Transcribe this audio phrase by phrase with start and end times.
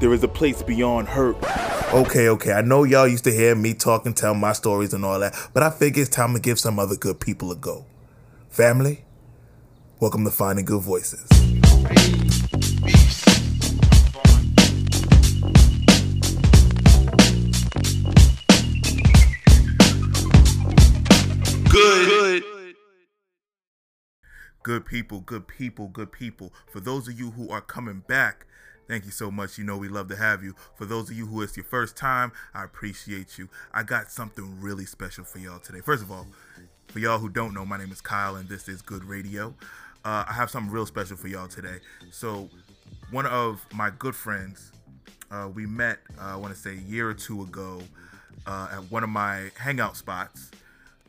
[0.00, 1.36] there is a place beyond hurt.
[1.92, 2.52] Okay, okay.
[2.52, 5.36] I know y'all used to hear me talk and tell my stories and all that,
[5.52, 7.84] but I figure it's time to give some other good people a go.
[8.48, 9.04] Family,
[10.00, 11.28] welcome to Finding Good Voices.
[21.68, 22.42] Good.
[24.62, 26.52] Good people, good people, good people.
[26.70, 28.46] For those of you who are coming back,
[28.90, 29.56] thank you so much.
[29.56, 30.56] You know we love to have you.
[30.74, 33.48] For those of you who it's your first time, I appreciate you.
[33.72, 35.80] I got something really special for y'all today.
[35.80, 36.26] First of all,
[36.88, 39.54] for y'all who don't know, my name is Kyle and this is Good Radio.
[40.04, 41.78] Uh, I have something real special for y'all today.
[42.10, 42.48] So,
[43.12, 44.72] one of my good friends,
[45.30, 47.80] uh, we met, uh, I want to say, a year or two ago
[48.46, 50.50] uh, at one of my hangout spots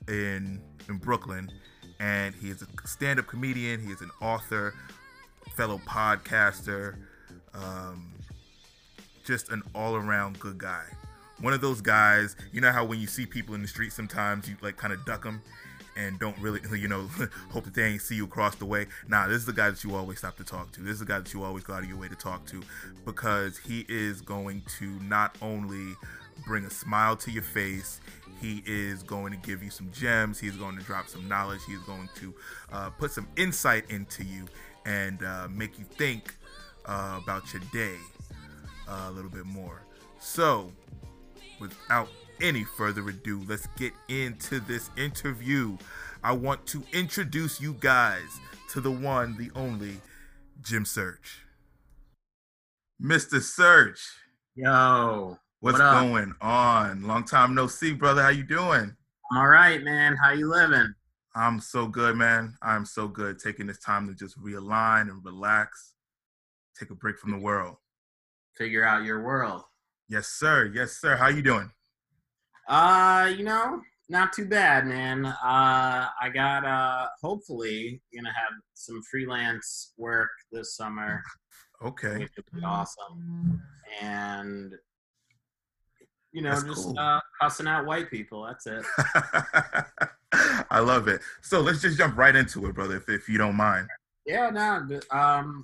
[0.08, 1.52] in in Brooklyn,
[2.00, 3.82] and he is a stand-up comedian.
[3.82, 4.76] He is an author,
[5.56, 6.98] fellow podcaster,
[7.54, 8.12] um,
[9.26, 10.84] just an all-around good guy.
[11.40, 14.48] One of those guys, you know how when you see people in the street, sometimes
[14.48, 15.42] you like kind of duck them
[15.98, 17.10] and don't really, you know,
[17.50, 18.88] hope that they ain't see you across the way.
[19.08, 20.82] Nah, this is the guy that you always stop to talk to.
[20.82, 22.62] This is the guy that you always go out of your way to talk to
[23.06, 25.96] because he is going to not only
[26.46, 28.00] bring a smile to your face.
[28.40, 30.40] He is going to give you some gems.
[30.40, 31.62] He's going to drop some knowledge.
[31.68, 32.34] He's going to
[32.72, 34.46] uh, put some insight into you
[34.86, 36.36] and uh, make you think
[36.86, 37.96] uh, about your day
[38.88, 39.84] uh, a little bit more.
[40.20, 40.72] So,
[41.60, 42.08] without
[42.42, 45.78] any further ado, let's get into this interview.
[46.24, 48.40] I want to introduce you guys
[48.72, 50.02] to the one, the only
[50.62, 51.40] Jim Search.
[53.02, 53.42] Mr.
[53.42, 54.00] Search.
[54.56, 57.04] Yo, What's What going on?
[57.04, 58.24] Long time no see, brother.
[58.24, 58.96] How you doing?
[59.32, 60.16] I'm all right, man.
[60.16, 60.92] How you living?
[61.36, 62.56] I'm so good, man.
[62.64, 63.38] I'm so good.
[63.38, 65.91] Taking this time to just realign and relax,
[66.82, 67.76] take a break from the world.
[68.58, 69.62] Figure out your world.
[70.10, 70.72] Yes, sir.
[70.74, 71.16] Yes, sir.
[71.16, 71.72] How you doing?
[72.68, 75.26] Uh, you know, not too bad, man.
[75.26, 75.36] Uh,
[76.22, 81.24] I got uh, hopefully gonna have some freelance work this summer,
[81.84, 82.18] Okay.
[82.18, 83.62] which would be awesome.
[84.02, 84.74] And
[86.34, 86.98] you know, That's just cool.
[86.98, 88.46] uh, cussing out white people.
[88.46, 88.86] That's it.
[90.72, 91.22] I love it.
[91.42, 93.88] So let's just jump right into it, brother, if, if you don't mind.
[94.26, 95.00] Yeah, no.
[95.12, 95.64] Um,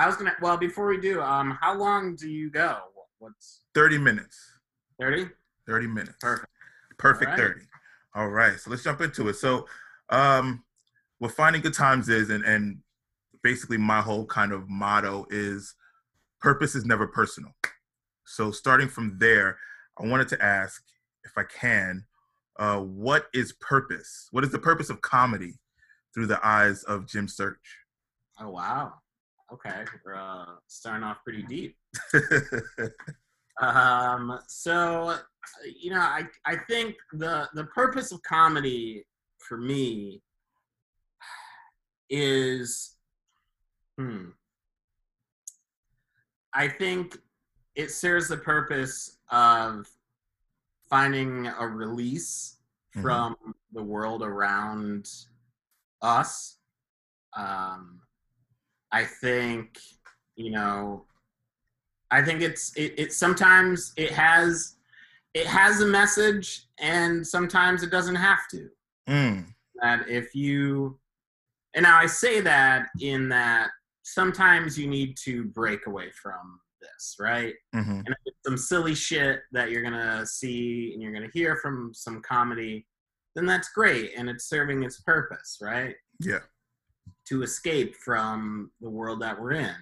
[0.00, 0.34] I was gonna.
[0.40, 2.78] Well, before we do, um, how long do you go?
[3.18, 4.40] What's 30 minutes.
[4.98, 5.28] thirty?
[5.66, 6.16] 30 minutes.
[6.18, 6.50] Perfect.
[6.96, 7.52] Perfect All right.
[7.54, 7.66] 30.
[8.14, 8.58] All right.
[8.58, 9.34] So let's jump into it.
[9.34, 9.68] So
[10.08, 10.64] um
[11.18, 12.78] what finding good times is and and
[13.42, 15.74] basically my whole kind of motto is
[16.40, 17.52] purpose is never personal.
[18.24, 19.58] So starting from there,
[19.98, 20.82] I wanted to ask
[21.24, 22.06] if I can
[22.58, 24.28] uh what is purpose?
[24.30, 25.60] What is the purpose of comedy
[26.14, 27.76] through the eyes of Jim Search?
[28.40, 28.94] Oh wow.
[29.52, 31.76] Okay, we're uh, starting off pretty deep.
[33.60, 35.18] Um, so
[35.78, 39.04] you know, I I think the the purpose of comedy
[39.38, 40.22] for me
[42.08, 42.96] is,
[43.98, 44.30] hmm,
[46.54, 47.18] I think
[47.74, 49.86] it serves the purpose of
[50.88, 52.56] finding a release
[52.96, 53.02] Mhm.
[53.02, 53.36] from
[53.72, 55.06] the world around
[56.00, 56.56] us.
[57.36, 58.00] Um,
[58.92, 59.78] I think
[60.36, 61.04] you know
[62.10, 64.76] I think it's it, it sometimes it has
[65.34, 68.68] it has a message and sometimes it doesn't have to.
[69.08, 69.46] Mm,
[69.80, 70.98] That if you
[71.74, 73.70] and now I say that in that
[74.02, 77.54] sometimes you need to break away from this, right?
[77.74, 77.98] mhm.
[77.98, 81.92] And if it's some silly shit that you're gonna see and you're gonna hear from
[81.94, 82.86] some comedy,
[83.36, 85.94] then that's great and it's serving its purpose, right?
[86.18, 86.40] Yeah.
[87.28, 89.74] To escape from the world that we're in.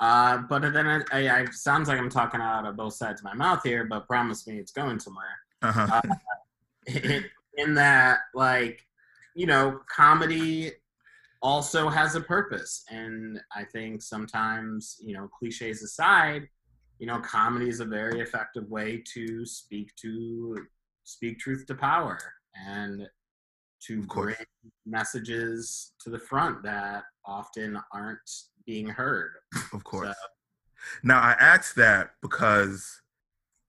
[0.00, 3.24] Uh, but then I, I, I sounds like I'm talking out of both sides of
[3.24, 5.38] my mouth here, but promise me it's going somewhere.
[5.62, 6.00] Uh-huh.
[6.86, 7.24] in,
[7.58, 8.80] in that, like,
[9.34, 10.72] you know, comedy
[11.42, 16.48] also has a purpose, and I think sometimes, you know, cliches aside,
[16.98, 20.56] you know, comedy is a very effective way to speak to
[21.04, 22.18] speak truth to power
[22.54, 23.08] and
[23.86, 24.36] to bring
[24.86, 28.18] messages to the front that often aren't
[28.66, 29.32] being heard.
[29.72, 30.08] Of course.
[30.08, 30.14] So-
[31.02, 33.00] Now I asked that because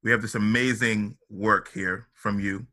[0.03, 2.65] we have this amazing work here from you,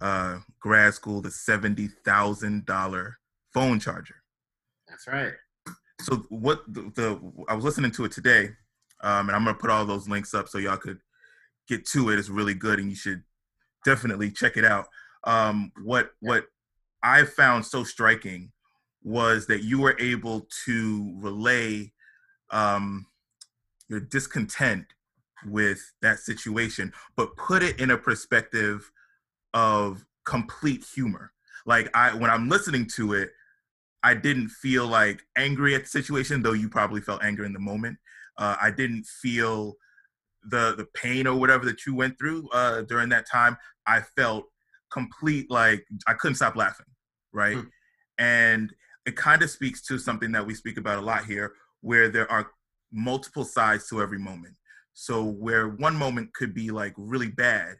[0.00, 3.18] uh, grad school, the seventy thousand dollar
[3.52, 4.16] phone charger.
[4.88, 5.32] That's right.
[6.00, 8.50] So what the, the I was listening to it today,
[9.02, 10.98] um, and I'm gonna put all those links up so y'all could
[11.68, 12.18] get to it.
[12.18, 13.22] It's really good, and you should
[13.84, 14.86] definitely check it out.
[15.24, 16.46] Um, what what
[17.02, 18.52] I found so striking
[19.02, 21.92] was that you were able to relay
[22.50, 23.06] um,
[23.88, 24.86] your discontent
[25.46, 28.90] with that situation, but put it in a perspective
[29.54, 31.32] of complete humor.
[31.66, 33.30] Like I when I'm listening to it,
[34.02, 37.58] I didn't feel like angry at the situation, though you probably felt anger in the
[37.58, 37.98] moment.
[38.36, 39.76] Uh, I didn't feel
[40.42, 43.56] the the pain or whatever that you went through uh, during that time.
[43.86, 44.46] I felt
[44.90, 46.86] complete like I couldn't stop laughing,
[47.32, 47.56] right?
[47.56, 47.68] Mm.
[48.18, 48.72] And
[49.06, 52.30] it kind of speaks to something that we speak about a lot here, where there
[52.30, 52.50] are
[52.92, 54.54] multiple sides to every moment.
[54.92, 57.76] So where one moment could be like really bad,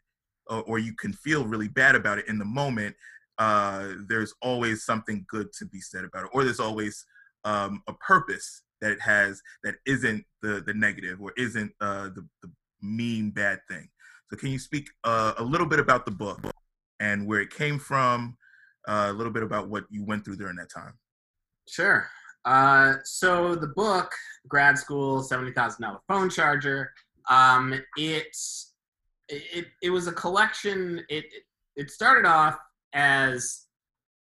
[0.48, 2.96] or, or you can feel really bad about it in the moment,
[3.38, 7.04] uh, there's always something good to be said about it, or there's always
[7.44, 12.26] um, a purpose that it has that isn't the the negative or isn't uh, the,
[12.42, 13.88] the mean bad thing.
[14.30, 16.40] So can you speak uh, a little bit about the book
[17.00, 18.36] and where it came from,
[18.86, 20.92] uh, a little bit about what you went through during that time?
[21.68, 22.08] Sure.
[22.44, 24.12] Uh, so the book,
[24.48, 26.92] grad school, seventy thousand dollar phone charger.
[27.28, 28.36] Um, it,
[29.28, 31.04] it it was a collection.
[31.08, 31.24] It
[31.76, 32.56] it started off
[32.92, 33.66] as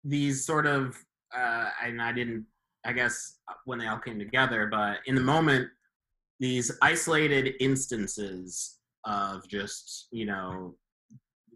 [0.05, 0.97] these sort of,
[1.37, 2.45] uh, and I didn't,
[2.85, 5.69] I guess when they all came together, but in the moment,
[6.41, 10.75] these isolated instances of just you know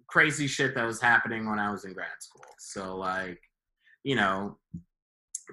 [0.08, 2.44] crazy shit that was happening when I was in grad school.
[2.58, 3.40] So like,
[4.04, 4.58] you know,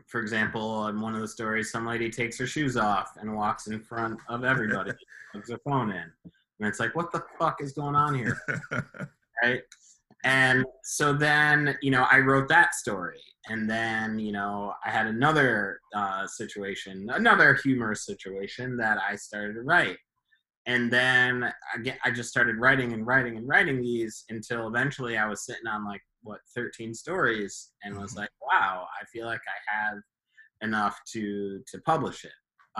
[0.07, 3.67] for example, in one of the stories, some lady takes her shoes off and walks
[3.67, 4.91] in front of everybody,
[5.31, 8.37] plugs her phone in, and it's like, what the fuck is going on here,
[9.43, 9.61] right?
[10.23, 15.05] And so then, you know, I wrote that story, and then, you know, I had
[15.05, 19.97] another uh, situation, another humorous situation that I started to write,
[20.65, 25.27] and then again, I just started writing and writing and writing these until eventually I
[25.27, 28.21] was sitting on like what 13 stories and was mm-hmm.
[28.21, 29.97] like wow i feel like i have
[30.61, 32.31] enough to to publish it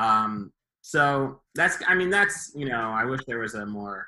[0.02, 0.52] um
[0.82, 4.08] so that's i mean that's you know i wish there was a more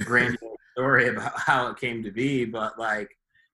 [0.00, 3.08] grandiose story about how it came to be but like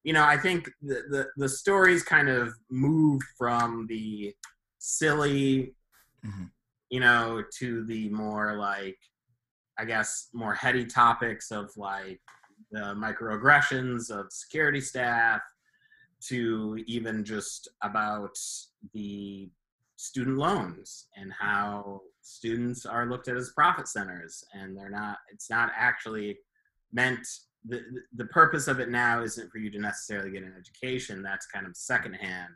[0.05, 4.35] you know i think the the, the stories kind of moved from the
[4.79, 5.75] silly
[6.25, 6.45] mm-hmm.
[6.91, 8.99] you know to the more like
[9.83, 12.21] i guess more heady topics of like
[12.71, 15.43] the microaggressions of security staff
[16.21, 18.39] to even just about
[18.95, 19.51] the
[19.97, 24.45] student loans and how students are looked at as profit centers.
[24.55, 26.39] And they're not it's not actually
[26.93, 27.27] meant
[27.67, 27.83] the
[28.17, 31.23] the purpose of it now isn't for you to necessarily get an education.
[31.23, 32.51] That's kind of secondhand.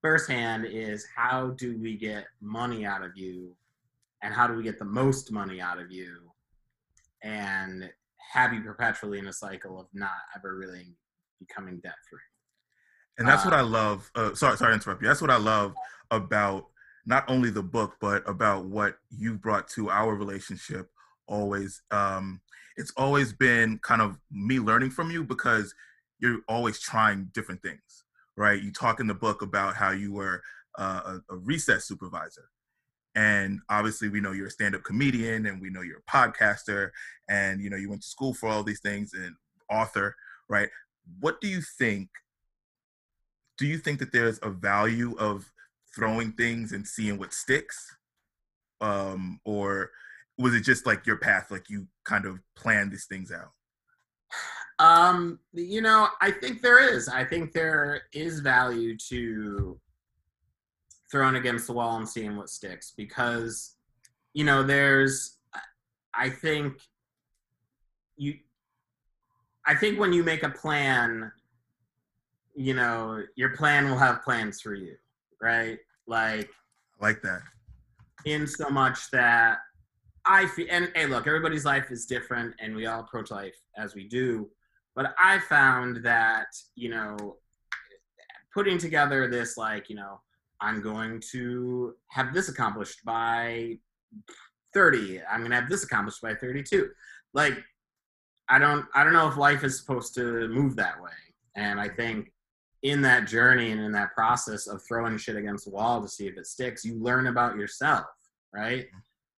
[0.00, 3.54] Firsthand is how do we get money out of you
[4.22, 6.31] and how do we get the most money out of you
[7.22, 7.90] and
[8.32, 10.96] have you perpetually in a cycle of not ever really
[11.38, 12.18] becoming debt free.
[13.18, 14.10] And that's uh, what I love.
[14.14, 15.08] Uh, sorry, sorry to interrupt you.
[15.08, 15.74] That's what I love
[16.10, 16.66] about
[17.04, 20.88] not only the book, but about what you brought to our relationship.
[21.26, 22.40] Always, um,
[22.76, 25.74] it's always been kind of me learning from you because
[26.18, 28.04] you're always trying different things,
[28.36, 28.62] right?
[28.62, 30.42] You talk in the book about how you were
[30.78, 32.48] uh, a, a recess supervisor,
[33.14, 36.90] and obviously we know you're a stand-up comedian and we know you're a podcaster
[37.28, 39.34] and you know you went to school for all these things and
[39.70, 40.14] author
[40.52, 40.68] right?
[41.20, 42.08] What do you think
[43.58, 45.50] do you think that there's a value of
[45.94, 47.96] throwing things and seeing what sticks?
[48.80, 49.90] Um or
[50.38, 53.52] was it just like your path like you kind of planned these things out?
[54.78, 57.08] Um you know i think there is.
[57.08, 59.80] I think there is value to
[61.12, 63.76] thrown against the wall and seeing what sticks because
[64.32, 65.36] you know there's
[66.14, 66.72] i think
[68.16, 68.34] you
[69.66, 71.30] i think when you make a plan
[72.56, 74.94] you know your plan will have plans for you
[75.42, 75.78] right?
[76.06, 76.48] Like
[77.00, 77.42] I like that.
[78.24, 79.58] in so much that
[80.24, 83.94] i feel and hey look everybody's life is different and we all approach life as
[83.96, 84.48] we do
[84.94, 87.16] but i found that you know
[88.54, 90.20] putting together this like you know
[90.62, 93.78] I'm going to have this accomplished by
[94.72, 95.20] 30.
[95.30, 96.88] I'm going to have this accomplished by 32.
[97.34, 97.58] Like,
[98.48, 101.10] I don't, I don't know if life is supposed to move that way.
[101.56, 102.32] And I think
[102.82, 106.26] in that journey and in that process of throwing shit against the wall to see
[106.26, 108.06] if it sticks, you learn about yourself,
[108.52, 108.86] right?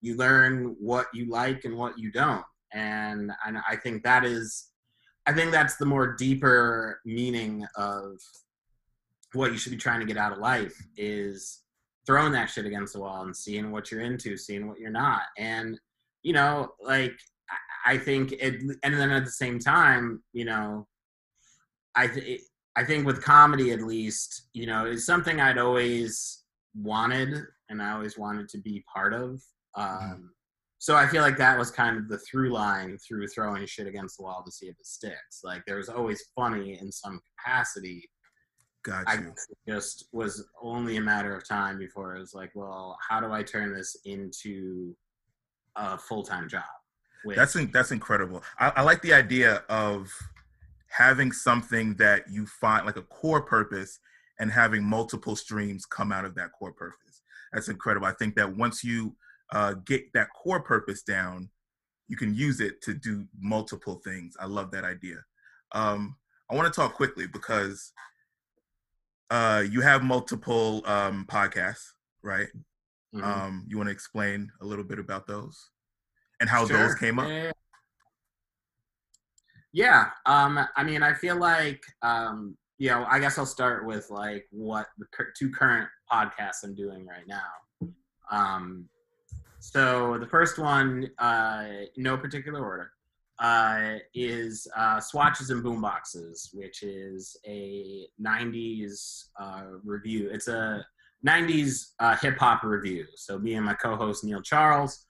[0.01, 2.45] You learn what you like and what you don't.
[2.73, 4.71] And and I think that is,
[5.27, 8.19] I think that's the more deeper meaning of
[9.35, 11.63] what you should be trying to get out of life is
[12.07, 15.23] throwing that shit against the wall and seeing what you're into, seeing what you're not.
[15.39, 15.79] And,
[16.23, 17.19] you know, like,
[17.87, 20.87] I think it, and then at the same time, you know,
[21.95, 22.41] I, th-
[22.77, 26.43] I think with comedy at least, you know, it's something I'd always
[26.75, 29.41] wanted and I always wanted to be part of.
[29.77, 30.31] Um,
[30.79, 34.19] so I feel like that was kind of the through line through throwing shit against
[34.19, 35.41] the wall to see if it sticks.
[35.43, 38.09] Like there was always funny in some capacity.
[38.85, 39.29] Got I you.
[39.29, 43.33] it just was only a matter of time before it was like, well, how do
[43.33, 44.95] I turn this into
[45.75, 46.65] a full time job?
[47.35, 48.43] That's in, that's incredible.
[48.59, 50.13] I, I like the idea of
[50.89, 53.99] having something that you find like a core purpose
[54.39, 57.23] and having multiple streams come out of that core purpose.
[57.53, 58.07] That's incredible.
[58.07, 59.17] I think that once you
[59.53, 61.49] uh, get that core purpose down,
[62.09, 64.37] you can use it to do multiple things.
[64.39, 65.25] I love that idea.
[65.73, 66.17] Um,
[66.51, 67.93] I want to talk quickly because
[69.31, 72.49] uh, you have multiple um, podcasts, right?
[73.15, 73.23] Mhm.
[73.23, 75.71] Um, you want to explain a little bit about those
[76.41, 76.79] and how Sure.
[76.79, 77.29] those came up?
[77.29, 77.53] Yeah.
[79.73, 80.11] Yeah.
[80.27, 84.47] Um, I mean, I feel like, um, you know, I guess I'll start with like
[84.51, 87.91] what the two current podcasts I'm doing right now.
[88.31, 88.89] Um,
[89.59, 91.67] so the first one, uh,
[91.97, 92.93] no particular order,
[93.39, 100.31] uh, is uh, Swatches and Boomboxes, which is a 90s uh, review.
[100.33, 100.87] It's a
[101.27, 103.07] 90s uh, hip hop review.
[103.17, 105.07] So me and my co-host Neil Charles,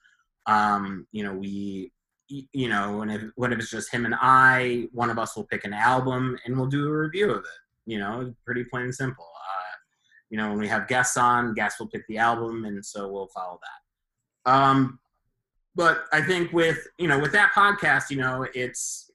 [0.47, 1.91] um, you know, we,
[2.27, 5.63] you know, when, if, when it's just him and I, one of us will pick
[5.63, 7.45] an album and we'll do a review of it.
[7.85, 9.25] You know, pretty plain and simple.
[9.25, 9.75] Uh,
[10.31, 13.27] you know, when we have guests on, guests will pick the album, and so we'll
[13.27, 14.51] follow that.
[14.51, 14.99] Um,
[15.75, 19.11] but I think with you know with that podcast, you know, it's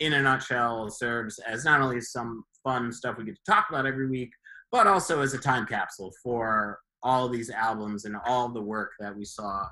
[0.00, 3.86] in a nutshell, serves as not only some fun stuff we get to talk about
[3.86, 4.30] every week,
[4.70, 9.16] but also as a time capsule for all these albums and all the work that
[9.16, 9.66] we saw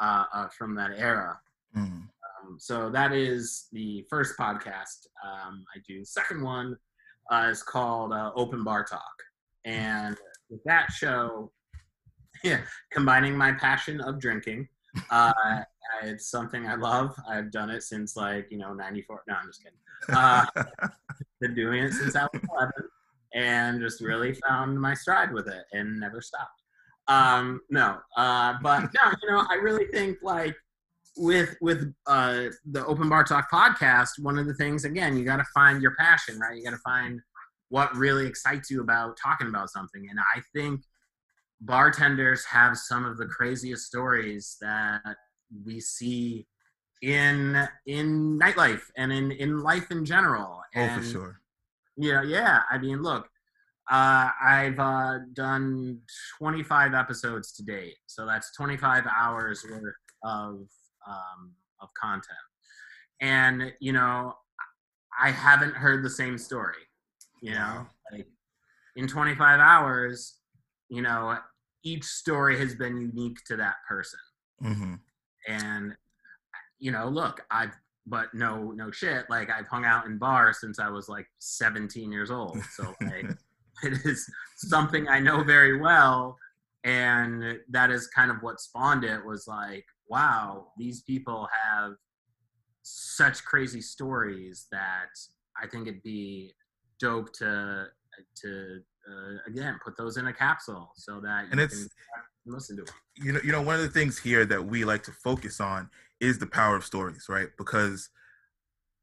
[0.00, 1.38] uh, uh, from that era.
[1.76, 2.08] Mhm.
[2.42, 6.00] Um, so that is the first podcast um, I do.
[6.00, 6.76] The second one
[7.30, 9.14] uh, is called uh, Open Bar Talk,
[9.64, 10.16] and
[10.50, 11.52] with that show,
[12.44, 12.60] yeah,
[12.92, 14.68] combining my passion of drinking,
[15.10, 15.32] uh,
[16.02, 17.14] it's something I love.
[17.28, 19.22] I've done it since like you know '94.
[19.28, 19.78] No, I'm just kidding.
[20.08, 20.46] Uh,
[21.40, 22.72] been doing it since I was 11,
[23.34, 26.62] and just really found my stride with it and never stopped.
[27.08, 30.56] Um, no, uh, but no, you know, I really think like
[31.16, 35.38] with with uh, the Open Bar Talk podcast, one of the things again, you got
[35.38, 36.56] to find your passion, right?
[36.56, 37.20] You got to find
[37.68, 40.82] what really excites you about talking about something, and I think
[41.62, 45.16] bartenders have some of the craziest stories that
[45.64, 46.46] we see
[47.02, 50.60] in in nightlife and in in life in general.
[50.76, 51.40] oh, for sure.
[51.96, 52.60] yeah, yeah.
[52.70, 53.28] I mean, look,
[53.90, 56.00] uh, I've uh, done
[56.38, 60.66] 25 episodes to date, so that's 25 hours worth of
[61.06, 62.26] um, of content,
[63.20, 64.34] and you know,
[65.20, 66.76] I haven't heard the same story.
[67.40, 68.28] You know, like
[68.94, 70.36] in 25 hours,
[70.88, 71.36] you know,
[71.84, 74.20] each story has been unique to that person.
[74.60, 74.94] Hmm
[75.48, 75.94] and
[76.78, 77.72] you know look i've
[78.06, 82.10] but no no shit like i've hung out in bars since i was like 17
[82.10, 82.58] years old.
[82.72, 83.26] So like
[83.82, 86.36] it is something i know very well.
[86.84, 91.92] And that is kind of what spawned it was like wow these people have
[92.82, 95.10] such crazy stories that
[95.62, 96.52] i think it'd be
[96.98, 97.86] dope to
[98.42, 101.88] to uh, again put those in a capsule so that And you it's can
[102.46, 105.02] listen to them you know you know one of the things here that we like
[105.04, 105.88] to focus on
[106.22, 107.48] is the power of stories, right?
[107.58, 108.08] Because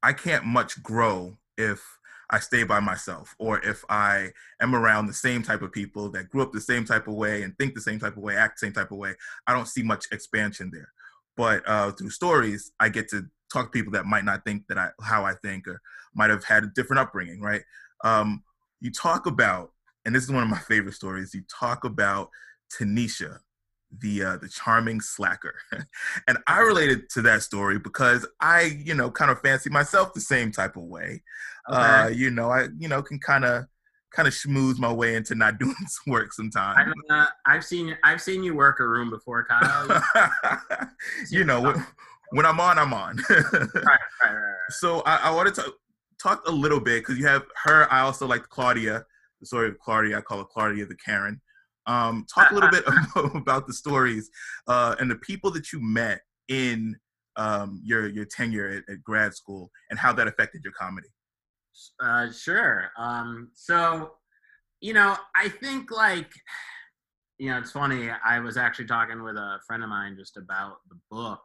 [0.01, 1.84] I can't much grow if
[2.32, 4.29] I stay by myself or if I
[4.62, 7.44] am around the same type of people that grew up the same type of way
[7.44, 9.15] and think the same type of way, act the same type of way.
[9.46, 10.89] I don't see much expansion there.
[11.36, 14.77] But uh, through stories, I get to talk to people that might not think that
[14.77, 15.82] I how I think or
[16.15, 17.63] might have had a different upbringing, right?
[18.06, 18.44] Um,
[18.79, 19.72] you talk about,
[20.09, 21.35] and this is one of my favorite stories.
[21.35, 22.31] You talk about
[22.75, 23.37] Tanisha,
[23.95, 25.53] the uh, the charming slacker,
[26.27, 30.19] and I related to that story because I, you know, kind of fancy myself the
[30.19, 31.21] same type of way.
[31.67, 33.65] Uh, you know, I, you know, can kind of
[34.11, 36.91] kind of schmooze my way into not doing some work sometimes.
[37.11, 40.01] I've, uh, I've seen I've seen you work a room before, Kyle.
[41.29, 41.85] you know, when,
[42.31, 43.17] when I'm on, I'm on.
[43.29, 44.55] right, right, right, right.
[44.71, 45.71] so I, I wanted to
[46.19, 47.87] talk a little bit because you have her.
[47.93, 49.05] I also like Claudia,
[49.39, 50.17] the story of Claudia.
[50.17, 51.41] I call her Claudia the Karen.
[51.88, 52.84] Um, talk a little bit
[53.15, 54.29] about, about the stories
[54.67, 56.96] uh, and the people that you met in
[57.36, 61.08] um, your your tenure at, at, grad school and how that affected your comedy.
[62.00, 62.89] Uh, sure.
[62.98, 64.12] Um, so,
[64.81, 66.31] you know, I think like,
[67.38, 68.10] you know, it's funny.
[68.25, 71.41] I was actually talking with a friend of mine just about the book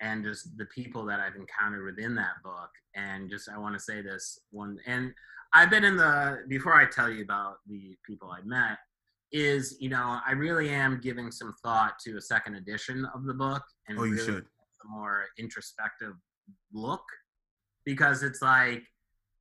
[0.00, 2.70] and just the people that I've encountered within that book.
[2.94, 5.12] And just I want to say this one and
[5.52, 8.78] I've been in the before I tell you about the people I met
[9.32, 13.34] is you know I really am giving some thought to a second edition of the
[13.34, 14.44] book and oh, you really should.
[14.44, 16.14] a more introspective
[16.72, 17.02] look
[17.84, 18.82] because it's like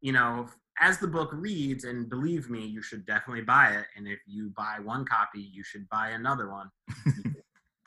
[0.01, 0.47] you know
[0.79, 4.51] as the book reads and believe me you should definitely buy it and if you
[4.55, 6.69] buy one copy you should buy another one.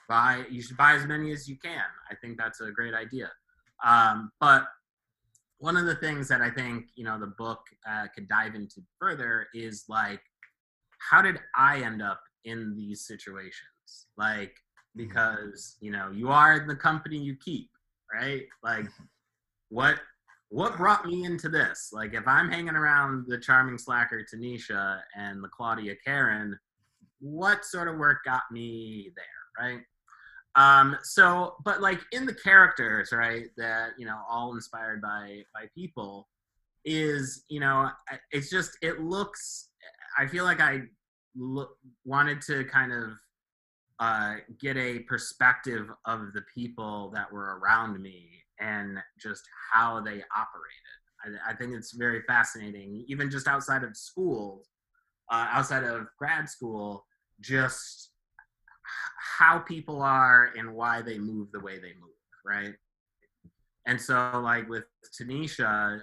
[0.09, 1.87] Buy you should buy as many as you can.
[2.11, 3.31] I think that's a great idea.
[3.85, 4.67] Um, but
[5.63, 8.83] one of the things that i think you know the book uh, could dive into
[9.01, 10.21] further is like
[11.11, 14.07] how did I end up in these situations?
[14.17, 15.05] Like, mm-hmm.
[15.05, 17.71] because, you know, you are the company you keep,
[18.13, 18.45] right?
[18.63, 19.05] Like, mm-hmm.
[19.71, 19.97] what
[20.49, 21.91] what brought me into this?
[21.95, 26.59] Like, if I'm hanging around the charming slacker Tanisha and the Claudia Karen,
[27.21, 29.81] what sort of work got me there, right?
[30.55, 35.67] Um, so, but like in the characters, right, that you know, all inspired by by
[35.75, 36.29] people,
[36.85, 37.91] is you know,
[38.31, 39.71] it's just it looks
[40.19, 40.83] I feel like I
[41.37, 43.13] look, wanted to kind of
[43.99, 48.29] uh, get a perspective of the people that were around me
[48.61, 49.43] and just
[49.73, 51.39] how they operated.
[51.47, 54.65] I, I think it's very fascinating, even just outside of school,
[55.31, 57.07] uh, outside of grad school,
[57.41, 58.11] just
[59.39, 62.11] how people are and why they move the way they move,
[62.45, 62.75] right?
[63.87, 64.85] And so, like with
[65.19, 66.03] Tanisha,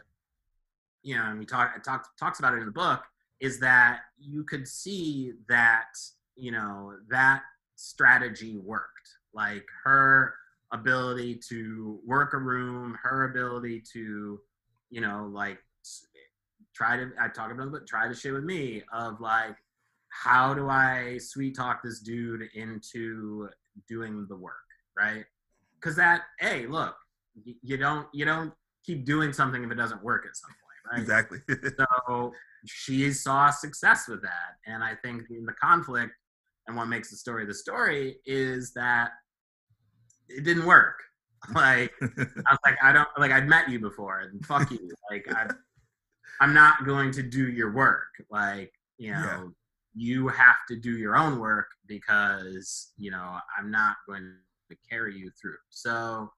[1.03, 3.03] you know, and we talk, talk talks about it in the book
[3.39, 5.87] is that you could see that
[6.35, 7.41] you know that
[7.75, 10.33] strategy worked like her
[10.71, 14.39] ability to work a room her ability to
[14.89, 15.59] you know like
[16.75, 19.55] try to i talk about but try to shit with me of like
[20.09, 23.47] how do i sweet talk this dude into
[23.87, 24.55] doing the work
[24.97, 25.25] right
[25.75, 26.95] because that hey look
[27.61, 28.51] you don't you don't
[28.85, 31.39] keep doing something if it doesn't work at some point right exactly
[31.77, 32.33] so
[32.65, 34.57] she saw success with that.
[34.65, 36.13] And I think in the conflict
[36.67, 39.11] and what makes the story the story is that
[40.27, 40.95] it didn't work.
[41.55, 44.91] Like I was like, I don't like I'd met you before and fuck you.
[45.09, 45.47] Like I
[46.41, 48.09] I'm not going to do your work.
[48.29, 49.43] Like, you know, yeah.
[49.99, 54.33] You have to do your own work because, you know, I'm not going
[54.69, 55.57] to carry you through.
[55.69, 56.29] So,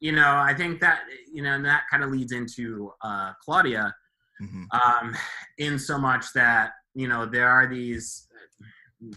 [0.00, 1.00] you know, I think that
[1.32, 3.94] you know, and that kind of leads into uh Claudia
[4.42, 4.64] mm-hmm.
[4.72, 5.14] um,
[5.58, 8.26] in so much that you know there are these.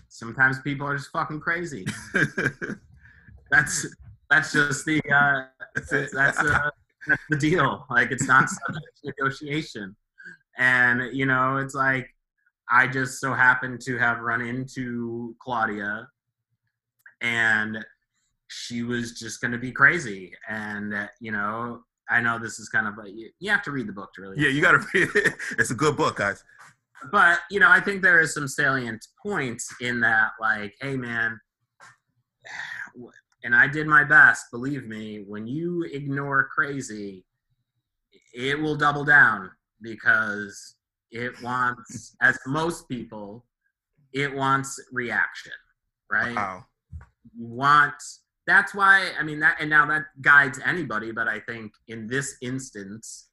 [0.08, 1.86] Sometimes people are just fucking crazy.
[3.52, 3.86] that's
[4.30, 6.70] that's just the uh, that's, that's, uh,
[7.08, 7.86] that's the deal.
[7.90, 9.96] Like it's not subject to negotiation,
[10.58, 12.14] and you know it's like
[12.70, 16.08] I just so happened to have run into Claudia,
[17.22, 17.86] and
[18.48, 22.70] she was just going to be crazy, and uh, you know I know this is
[22.70, 24.42] kind of a, you, you have to read the book to really.
[24.42, 25.34] Yeah, you got to read it.
[25.58, 26.44] It's a good book, guys.
[27.12, 31.40] But you know, I think there is some salient points in that, like, hey, man,
[33.44, 34.46] and I did my best.
[34.52, 37.26] Believe me, when you ignore crazy,
[38.34, 39.50] it will double down
[39.82, 40.76] because
[41.14, 43.46] it wants, as most people,
[44.12, 45.54] it wants reaction,
[46.12, 46.36] right?
[46.36, 46.66] Wow.
[47.38, 47.94] You want
[48.46, 52.36] that's why I mean that and now that guides anybody, but I think in this
[52.42, 53.30] instance,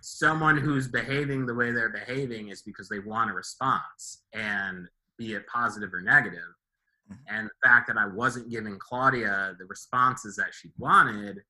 [0.00, 5.34] someone who's behaving the way they're behaving is because they want a response and be
[5.34, 6.54] it positive or negative.
[7.12, 7.36] Mm-hmm.
[7.36, 11.42] And the fact that I wasn't giving Claudia the responses that she wanted,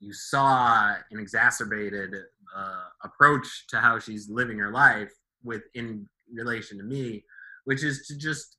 [0.00, 2.14] you saw an exacerbated
[2.56, 5.12] uh, approach to how she's living her life
[5.44, 7.24] with in relation to me,
[7.64, 8.56] which is to just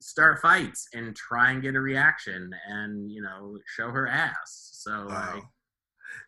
[0.00, 4.70] start fights and try and get a reaction and you know show her ass.
[4.72, 5.32] So wow.
[5.34, 5.44] like,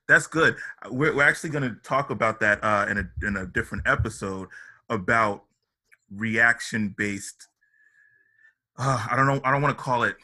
[0.09, 0.57] that's good.
[0.91, 4.49] We're, we're actually going to talk about that uh, in a in a different episode
[4.91, 5.45] about
[6.11, 7.49] reaction based
[8.79, 10.17] uh, i don't know i don't want to call it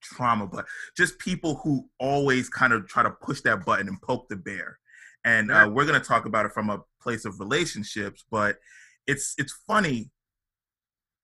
[0.00, 0.64] trauma but
[0.96, 4.78] just people who always kind of try to push that button and poke the bear
[5.26, 8.56] and uh, we're going to talk about it from a place of relationships but
[9.06, 10.10] it's it's funny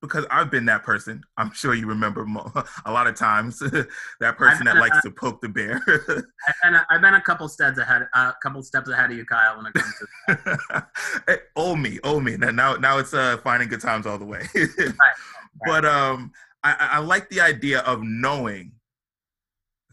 [0.02, 1.22] because I've been that person.
[1.38, 2.52] I'm sure you remember mo-
[2.84, 3.58] a lot of times
[4.20, 5.80] that person that likes to poke the bear.
[5.86, 9.16] I've, been a, I've been a couple steps ahead, a uh, couple steps ahead of
[9.16, 10.36] you, Kyle, when it comes to
[11.26, 11.40] that.
[11.56, 12.36] oh me, oh me.
[12.36, 14.42] Now, now it's uh, finding good times all the way.
[14.54, 14.94] right, right.
[15.64, 16.32] But um,
[16.64, 18.72] I, I like the idea of knowing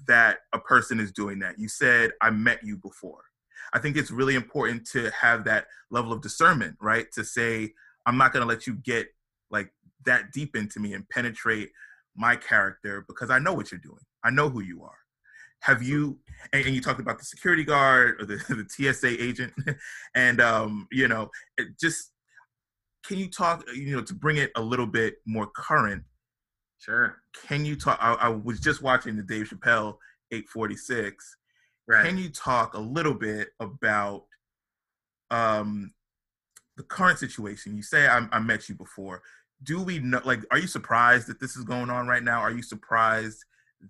[0.08, 1.60] that a person is doing that.
[1.60, 3.29] You said, I met you before.
[3.74, 7.12] I think it's really important to have that level of discernment, right?
[7.14, 7.74] To say,
[8.06, 9.08] I'm not going to let you get
[9.52, 9.72] like
[10.06, 11.70] that deep into me and penetrate
[12.16, 14.04] my character because I know what you're doing.
[14.24, 14.98] I know who you are.
[15.62, 16.18] Have you,
[16.54, 18.36] and, and you talked about the security guard or the,
[18.78, 19.54] the TSA agent,
[20.16, 21.30] and, um, you know,
[21.80, 22.12] just
[23.06, 26.04] can you talk, you know, to bring it a little bit more current?
[26.80, 27.18] Sure.
[27.48, 27.98] Can you talk?
[28.02, 29.98] I, I was just watching the Dave Chappelle
[30.32, 31.36] 846
[31.90, 32.06] Right.
[32.06, 34.26] can you talk a little bit about
[35.32, 35.92] um,
[36.78, 37.76] the current situation?
[37.76, 39.24] You say I, I met you before.
[39.64, 40.22] Do we know?
[40.24, 42.40] Like, are you surprised that this is going on right now?
[42.40, 43.44] Are you surprised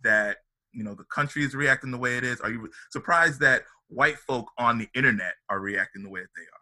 [0.04, 0.38] that
[0.72, 2.40] you know the country is reacting the way it is?
[2.40, 6.44] Are you surprised that white folk on the internet are reacting the way that they
[6.44, 6.60] are?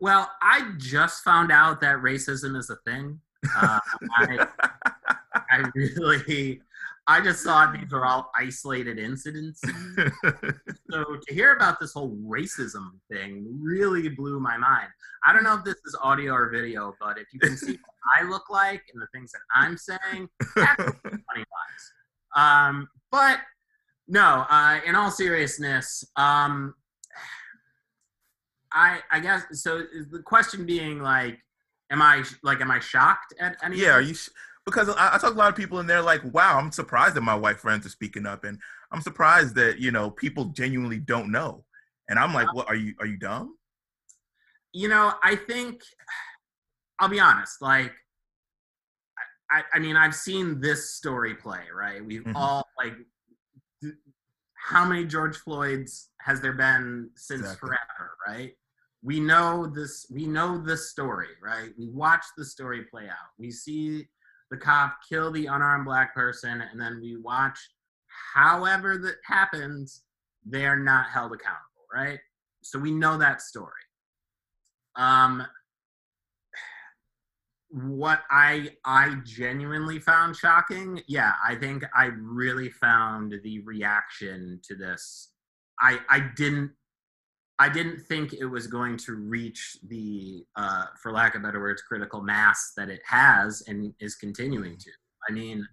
[0.00, 3.20] Well, I just found out that racism is a thing.
[3.56, 3.78] Uh,
[4.16, 4.46] I,
[5.50, 6.60] I really,
[7.08, 9.60] I just thought these are all isolated incidents.
[10.90, 14.88] so to hear about this whole racism thing really blew my mind.
[15.24, 18.18] I don't know if this is audio or video, but if you can see what
[18.18, 21.92] I look like and the things that I'm saying, that's funny lines.
[22.34, 23.38] Um, but
[24.08, 26.74] no, uh, in all seriousness, um,
[28.72, 29.84] I I guess so.
[30.10, 31.38] The question being like,
[31.90, 33.78] am I like, am I shocked at any?
[33.78, 34.14] yeah, are you?
[34.14, 34.28] Sh-
[34.66, 37.14] because I, I talk to a lot of people and they're like, "Wow, I'm surprised
[37.14, 38.58] that my white friends are speaking up," and
[38.92, 41.64] I'm surprised that you know people genuinely don't know.
[42.08, 42.94] And I'm like, "What are you?
[43.00, 43.56] Are you dumb?"
[44.72, 45.80] You know, I think
[46.98, 47.62] I'll be honest.
[47.62, 47.92] Like,
[49.50, 51.62] I, I mean, I've seen this story play.
[51.74, 52.32] Right, we've Mhm.
[52.34, 52.94] all like,
[53.82, 53.94] th-
[54.54, 57.68] how many George Floyd's has there been since Exactly.
[57.68, 58.16] forever?
[58.26, 58.52] Right.
[59.02, 60.06] We know this.
[60.10, 61.28] We know this story.
[61.40, 61.70] Right.
[61.78, 63.30] We watch the story play out.
[63.38, 64.08] We see
[64.50, 67.58] the cop kill the unarmed black person, and then we watch.
[68.34, 70.02] However that happens,
[70.44, 71.62] they are not held accountable.
[71.92, 72.18] Right.
[72.62, 73.72] So we know that story.
[74.96, 75.46] Um,
[77.70, 84.74] what I I genuinely found shocking, yeah, I think I really found the reaction to
[84.74, 85.32] this.
[85.80, 86.72] I I didn't
[87.58, 91.82] I didn't think it was going to reach the, uh, for lack of better words,
[91.82, 94.90] critical mass that it has and is continuing to.
[95.28, 95.66] I mean,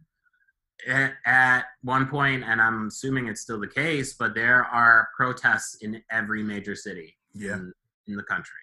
[0.88, 5.76] at, at one point, and I'm assuming it's still the case, but there are protests
[5.82, 7.56] in every major city Yeah.
[7.56, 7.74] in,
[8.08, 8.60] in the country.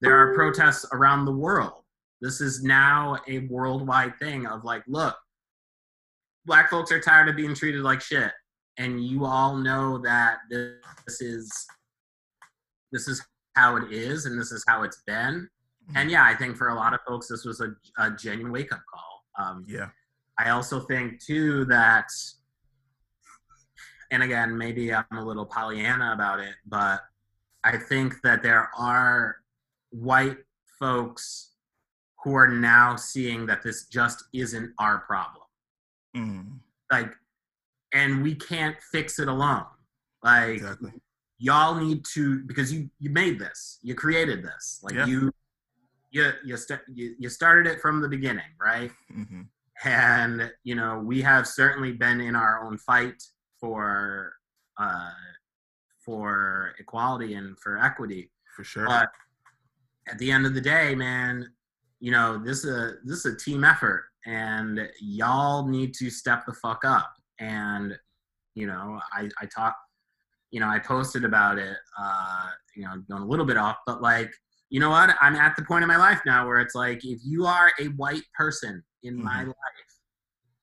[0.00, 1.82] There are protests around the world.
[2.20, 5.16] This is now a worldwide thing of like, look,
[6.44, 8.32] black folks are tired of being treated like shit.
[8.78, 11.66] And you all know that this is
[12.92, 15.48] this is how it is and this is how it's been.
[15.94, 18.72] And yeah, I think for a lot of folks this was a, a genuine wake
[18.72, 19.22] up call.
[19.38, 19.88] Um, Yeah.
[20.38, 22.08] I also think too that,
[24.10, 27.00] and again, maybe I'm a little Pollyanna about it, but
[27.64, 29.36] I think that there are
[29.90, 30.38] white
[30.78, 31.52] folks
[32.22, 35.44] who are now seeing that this just isn't our problem.
[36.16, 36.58] Mm,
[36.90, 37.14] Like,
[37.94, 39.64] and we can't fix it alone.
[40.22, 40.92] Like, exactly.
[41.38, 44.80] Y'all need to because you you made this, you created this.
[44.82, 45.06] Like Yeah.
[45.06, 45.32] you,
[46.10, 48.90] you you, st- you you started it from the beginning, right?
[49.12, 49.42] hmm
[49.84, 53.22] and you know we have certainly been in our own fight
[53.60, 54.32] for
[54.78, 55.10] uh,
[56.04, 58.86] for equality and for equity For sure.
[58.86, 59.10] but
[60.08, 61.46] at the end of the day man
[62.00, 66.46] you know this is a this is a team effort and y'all need to step
[66.46, 67.94] the fuck up and
[68.54, 69.76] you know i i talk
[70.50, 74.00] you know i posted about it uh you know going a little bit off but
[74.02, 74.30] like
[74.70, 77.20] you know what i'm at the point in my life now where it's like if
[77.24, 79.48] you are a white person in my Mhm.
[79.48, 79.92] life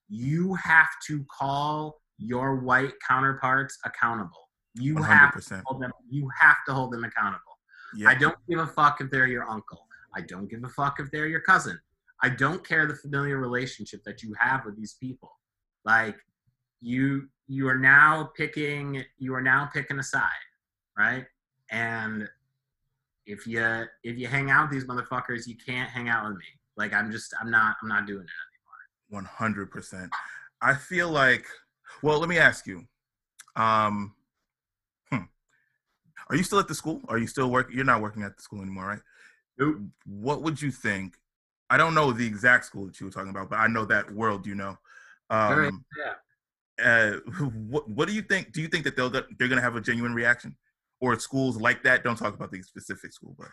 [0.08, 6.56] you have to call your white counterparts accountable you have to hold them you have
[6.66, 7.58] to hold them accountable.
[8.08, 9.86] I don't give a fuck if they're your uncle.
[10.16, 11.78] I don't give a fuck if they're your cousin.
[12.22, 15.30] I don't care the familiar relationship that you have with these people.
[15.84, 16.16] Like
[16.80, 20.28] you you are now picking you are now picking a side,
[20.96, 21.24] right?
[21.70, 22.28] And
[23.26, 23.62] if you
[24.02, 26.44] if you hang out with these motherfuckers, you can't hang out with me.
[26.76, 28.30] Like I'm just I'm not I'm not doing it.
[28.30, 28.82] anymore.
[29.08, 30.10] One hundred percent.
[30.60, 31.46] I feel like.
[32.02, 32.86] Well, let me ask you.
[33.56, 34.14] Um,
[35.10, 35.24] hmm.
[36.28, 37.00] Are you still at the school?
[37.08, 37.76] Are you still working?
[37.76, 39.00] You're not working at the school anymore, right?
[39.58, 39.76] Nope.
[40.06, 41.14] What would you think?
[41.70, 44.10] I don't know the exact school that you were talking about, but I know that
[44.10, 44.46] world.
[44.46, 44.78] You know.
[45.30, 46.14] Um, yeah.
[46.82, 47.12] Uh,
[47.68, 48.52] what What do you think?
[48.52, 50.56] Do you think that they'll they're going to have a genuine reaction,
[51.00, 52.04] or schools like that?
[52.04, 53.48] Don't talk about the specific school, but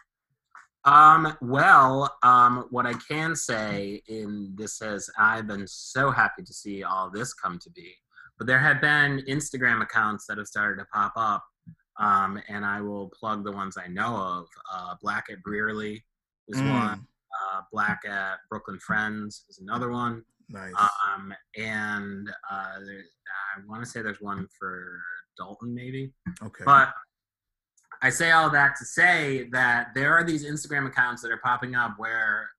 [0.92, 6.54] Um, well, um, what I can say in this is I've been so happy to
[6.54, 7.94] see all this come to be.
[8.38, 11.44] but there have been Instagram accounts that have started to pop up,
[12.00, 14.48] um, and I will plug the ones I know of.
[14.74, 16.04] Uh, Black at Brearley
[16.48, 17.08] is Mm, one.
[17.54, 20.24] Uh, Black at Brooklyn Friends is another one.
[20.50, 20.74] Nice.
[21.14, 25.00] Um, and uh, I want to say there's one for
[25.38, 26.14] Dalton, maybe.
[26.44, 26.64] okay.
[26.66, 26.94] But
[28.02, 31.76] I say all that to say that there are these Instagram accounts that are popping
[31.76, 32.50] up where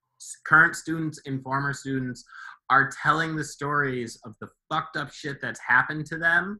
[0.45, 2.23] current students and former students
[2.69, 6.59] are telling the stories of the fucked up shit that's happened to them,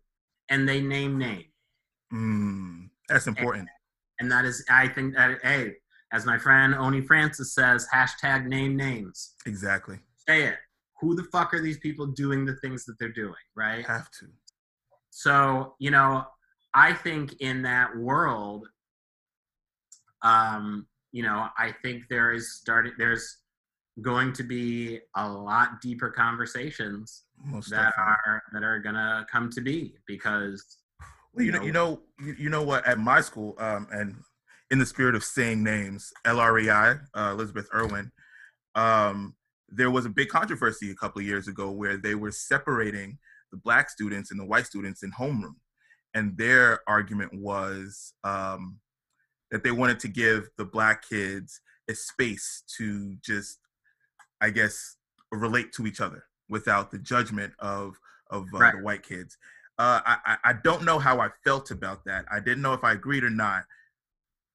[0.50, 1.46] and they name names.
[2.14, 3.70] Mm, that's important.
[4.20, 5.74] And that is, I think that, hey,
[6.12, 9.34] as my friend Oni Francis says, hashtag name names.
[9.46, 10.00] Exactly.
[10.28, 10.56] Say it.
[11.04, 13.86] Who the fuck are these people doing the things that they're doing, right?
[13.86, 14.28] Have to.
[15.10, 16.26] So, you know,
[16.74, 18.68] I think in that world,
[20.24, 23.38] um, you know, I think there is starting there's
[24.02, 28.14] going to be a lot deeper conversations Most that definitely.
[28.26, 30.78] are that are gonna come to be because
[31.34, 32.86] Well, you you know, you know, you, you know what?
[32.88, 34.16] At my school, um, and
[34.72, 38.12] in the spirit of saying names, LREI, uh, Elisabeth Irwin,
[38.74, 39.36] um,
[39.76, 43.18] there was a big controversy a couple of years ago where they were separating
[43.52, 45.56] the black students and the white students in homeroom,
[46.14, 48.80] and their argument was um,
[49.52, 53.60] that they wanted to give the black kids a space to just,
[54.42, 54.98] I guess,
[55.32, 57.98] relate to each other without the judgment of
[58.30, 58.74] of uh, Right.
[58.78, 59.38] the white kids.
[59.80, 62.26] Uh, I, I I don't know how I felt about that.
[62.32, 63.64] I didn't know if I agreed or not.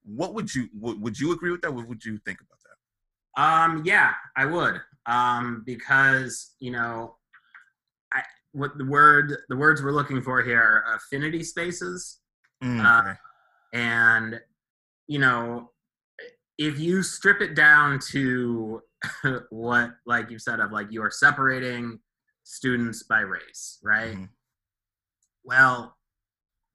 [0.04, 1.74] What would you would, would you agree with that?
[1.74, 3.42] What would you think about that?
[3.42, 4.80] um yeah, I would.
[5.08, 7.16] Um because, you know,
[8.12, 12.20] I what the word the words we're looking for here are affinity spaces.
[12.62, 13.14] Mm, Uh,
[13.72, 14.40] and
[15.06, 15.70] you know
[16.58, 18.82] if you strip it down to
[19.50, 22.00] what like you said of like you're separating
[22.42, 24.28] students by race right Mhm.
[25.44, 25.96] well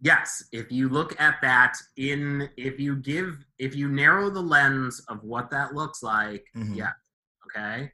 [0.01, 5.01] yes if you look at that in if you give if you narrow the lens
[5.09, 6.75] of what that looks like Mhm.
[6.77, 6.93] yeah
[7.45, 7.91] okay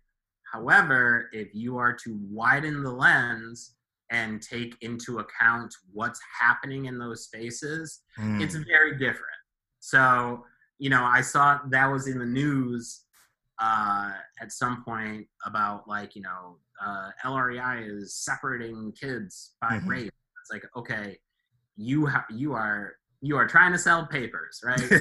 [0.51, 3.75] however if you are to widen the lens
[4.11, 9.39] and take into account what's happening in those spaces Mm, it's very different.
[9.79, 10.43] So,
[10.77, 13.03] you know, I saw that was in the news
[13.61, 19.87] uh, at some point about like, you know, uh, LREI is separating kids by Mhm.
[19.87, 20.11] race.
[20.41, 21.17] It's like, okay,
[21.77, 24.91] you ha- you are you are trying to sell papers, right?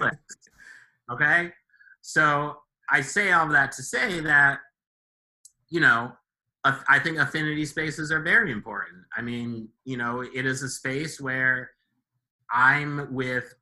[1.10, 1.52] Okay,
[2.02, 2.56] so
[2.88, 4.60] I say all of that to say that,
[5.68, 6.12] you know,
[6.88, 9.04] I think affinity spaces are very important.
[9.16, 11.70] I mean, you know, it is a space where
[12.50, 13.54] I'm with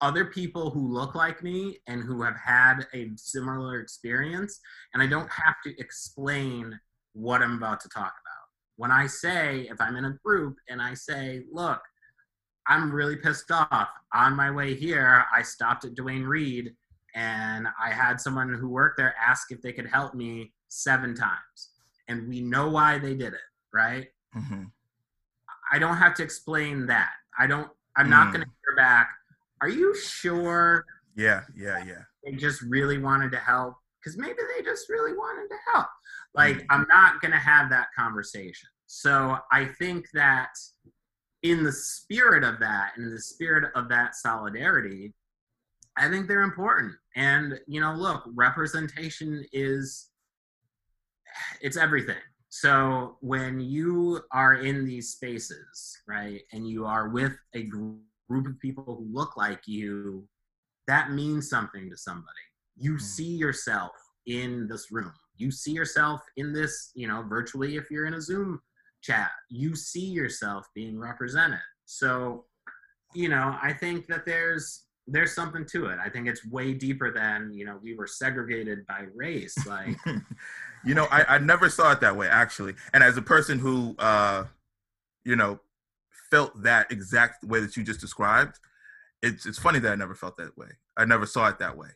[0.00, 4.60] other people who look like me and who have had a similar experience,
[4.94, 6.78] and I don't have to explain
[7.14, 8.46] what I'm about to talk about.
[8.76, 11.80] When I say, if I'm in a group and I say, look,
[12.68, 13.88] I'm really pissed off.
[14.14, 16.74] On my way here, I stopped at Duane Reade
[17.16, 21.70] and I had someone who worked there ask if they could help me seven times.
[22.08, 23.40] And we know why they did it,
[23.72, 24.12] right?
[24.34, 24.70] Mhm.
[25.72, 27.12] I don't have to explain that.
[27.36, 27.72] I don't.
[27.96, 28.32] I'm not Mm.
[28.32, 29.08] going to hear back.
[29.62, 32.02] Are you sure Yeah, yeah, yeah.
[32.22, 33.78] they just really wanted to help?
[33.98, 35.88] Because maybe they just really wanted to help.
[36.34, 36.66] Like Mm.
[36.68, 38.68] I'm not going to have that conversation.
[38.86, 40.50] So I think that
[41.42, 45.14] in the spirit of that, in the spirit of that solidarity,
[45.96, 46.94] I think they're important.
[47.16, 50.10] And you know, look, representation is
[51.60, 52.16] it's everything.
[52.48, 57.96] So when you are in these spaces, right, and you are with a gr-
[58.28, 60.28] group of people who look like you,
[60.86, 62.46] that means something to somebody.
[62.76, 63.00] You Mm.
[63.00, 63.92] see yourself
[64.26, 65.12] in this room.
[65.36, 68.60] You see yourself in this, you know, virtually if you're in a Zoom
[69.02, 69.30] chat.
[69.48, 71.60] You see yourself being represented.
[71.84, 72.46] So,
[73.14, 75.98] you know, I think that there's there's something to it.
[76.04, 79.56] I think it's way deeper than, you know, we were segregated by race.
[79.66, 79.96] Like
[80.84, 82.74] you know, I, I never saw it that way actually.
[82.92, 84.44] And as a person who, uh,
[85.24, 85.60] you know,
[86.30, 88.58] felt that exact way that you just described,
[89.22, 90.68] it's it's funny that I never felt that way.
[90.96, 91.88] I never saw it that way.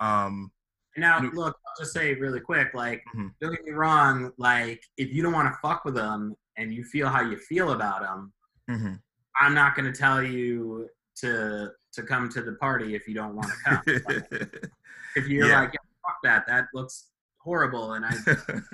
[0.00, 0.52] Um,
[0.96, 1.30] Now, No.
[1.32, 3.32] look, I'll just say really quick, like, Mhm.
[3.40, 6.84] don't get me wrong, like, if you don't want to fuck with them and you
[6.84, 8.32] feel how you feel about them,
[8.68, 9.00] mhm.
[9.40, 13.34] I'm not going to tell you to to come to the party if you don't
[13.36, 13.82] want to come.
[14.06, 14.28] Like,
[15.16, 15.60] if you're Yeah.
[15.60, 18.12] like, yeah, fuck that, that looks horrible, and I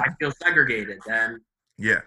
[0.01, 1.41] I feel segregated, then
[1.79, 2.01] yeah.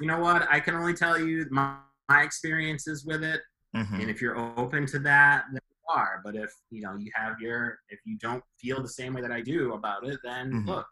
[0.00, 0.46] you know what?
[0.50, 1.76] I can only tell you my,
[2.08, 3.40] my experiences with it,
[3.74, 4.00] mhm.
[4.00, 6.20] and if you're open to that, then you are.
[6.24, 9.32] But if you know you have your, if you don't feel the same way that
[9.32, 10.66] I do about it, then Mhm.
[10.66, 10.86] look,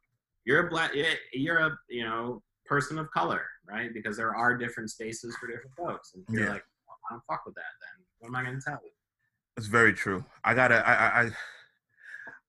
[0.45, 0.93] you're a black,
[1.33, 3.93] you're a you know person of color, right?
[3.93, 6.15] Because there are different spaces for different folks.
[6.15, 6.53] And you're Yeah.
[6.53, 7.94] like, well, I don't fuck with that, then
[8.25, 8.91] what am I going to tell you?
[9.59, 10.25] It's very true.
[10.43, 10.77] I gotta.
[10.77, 11.31] I, I.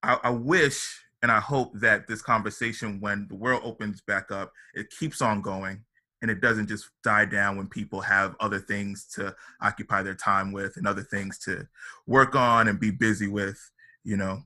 [0.04, 0.20] I.
[0.24, 0.30] I.
[0.30, 5.22] Wish and I hope that this conversation, when the world opens back up, it keeps
[5.22, 5.84] on going
[6.22, 10.52] and it doesn't just die down when people have other things to occupy their time
[10.54, 11.68] with and other things to
[12.08, 13.60] work on and be busy with.
[14.04, 14.44] You know.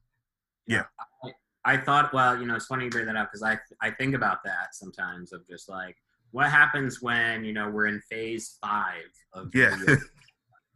[0.68, 0.86] Yeah.
[1.24, 3.92] I, I thought, well, you know, it's funny you bring that up because I I
[3.92, 5.96] think about that sometimes of just like
[6.32, 9.78] what happens when you know we're in phase five of Yeah.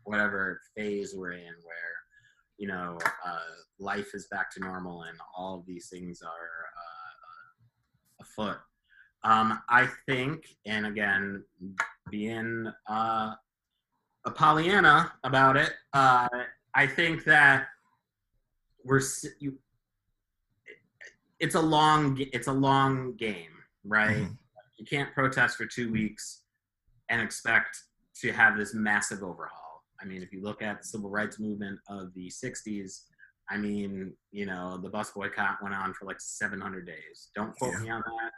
[0.04, 1.94] whatever phase we're in where
[2.58, 3.40] you know uh,
[3.80, 8.58] life is back to normal and all of these things are uh, afoot.
[9.26, 11.46] Um, I think, and again,
[12.12, 13.34] being uh,
[14.26, 16.28] a Pollyanna about it, uh,
[16.76, 17.68] I think that
[18.84, 19.02] we're
[19.40, 19.58] you,
[21.40, 23.52] it's a long it's a long game,
[23.86, 24.18] right?
[24.18, 24.38] Mhm.
[24.78, 26.44] You can't protest for two weeks
[27.10, 27.78] and expect
[28.22, 29.63] to have this massive overhaul.
[30.04, 33.04] I mean, if you look at the civil rights movement of the '60s,
[33.50, 37.30] I mean, you know, the bus boycott went on for like 700 days.
[37.36, 37.80] Don't quote Yeah.
[37.80, 38.32] me on that,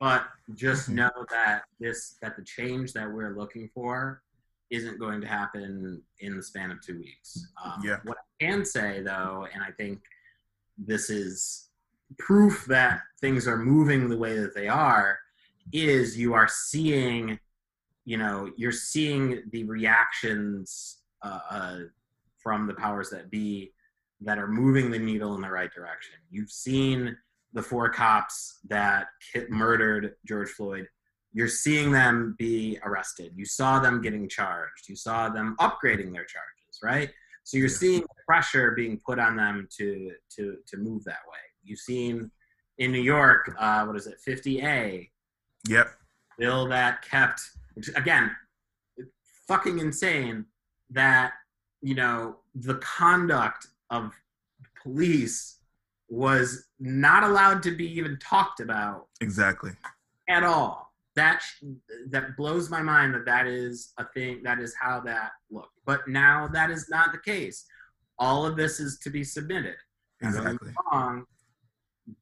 [0.00, 0.94] but just Mhm.
[0.94, 4.22] know that this that the change that we're looking for
[4.70, 7.46] isn't going to happen in the span of two weeks.
[7.62, 8.00] Um, Yeah.
[8.04, 10.02] What I can say though, and I think
[10.78, 11.70] this is
[12.18, 15.18] proof that things are moving the way that they are,
[15.72, 17.38] is you are seeing,
[18.04, 21.78] you know, you're seeing the reactions uh, uh,
[22.42, 23.72] from the powers that be
[24.20, 26.14] that are moving the needle in the right direction.
[26.30, 27.16] You've seen
[27.52, 30.86] the four cops that hit, murdered George Floyd.
[31.32, 33.32] You're seeing them be arrested.
[33.34, 34.88] You saw them getting charged.
[34.88, 37.10] You saw them upgrading their charges, right?
[37.44, 37.74] So you're Yeah.
[37.76, 41.38] seeing pressure being put on them to to to move that way.
[41.64, 42.30] You've seen
[42.78, 45.10] in New York, uh, what is it, 50A,
[45.68, 45.88] Yep.
[46.38, 47.40] bill that kept,
[47.74, 48.30] which again,
[49.48, 50.44] fucking insane
[50.90, 51.32] that
[51.80, 54.12] you know the conduct of
[54.82, 55.58] police
[56.08, 59.70] was not allowed to be even talked about Exactly.
[60.28, 60.92] at all.
[61.14, 61.64] That sh-
[62.10, 64.42] that blows my mind that that is a thing.
[64.42, 65.78] That is how that looked.
[65.84, 67.64] But now that is not the case.
[68.18, 69.76] All of this is to be submitted.
[70.20, 70.74] Now, don't get me Exactly.
[70.92, 71.24] wrong,